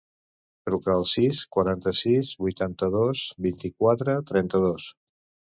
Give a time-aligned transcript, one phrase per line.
[0.69, 4.91] Truca al sis, quaranta-sis, vuitanta-dos, vint-i-quatre, trenta-dos.